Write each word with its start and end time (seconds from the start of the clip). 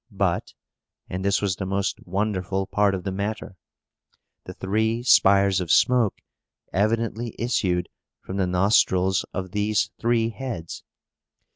But 0.09 0.55
and 1.11 1.23
this 1.23 1.43
was 1.43 1.57
the 1.57 1.65
most 1.67 1.99
wonderful 2.07 2.65
part 2.65 2.95
of 2.95 3.03
the 3.03 3.11
matter 3.11 3.55
the 4.45 4.53
three 4.55 5.03
spires 5.03 5.61
of 5.61 5.69
smoke 5.71 6.15
evidently 6.73 7.35
issued 7.37 7.87
from 8.19 8.37
the 8.37 8.47
nostrils 8.47 9.25
of 9.31 9.51
these 9.51 9.91
three 9.99 10.29
heads! 10.31 10.83